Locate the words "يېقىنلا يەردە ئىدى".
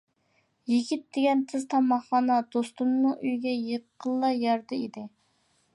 3.57-5.07